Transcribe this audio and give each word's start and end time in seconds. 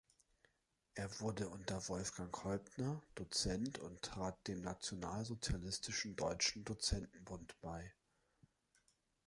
Er 0.95 1.19
wurde 1.19 1.47
unter 1.49 1.87
Wolfgang 1.87 2.35
Heubner 2.43 3.03
Dozent 3.13 3.77
und 3.77 4.01
trat 4.01 4.47
dem 4.47 4.61
Nationalsozialistischen 4.61 6.15
Deutschen 6.15 6.65
Dozentenbund 6.65 7.55
bei. 7.61 7.93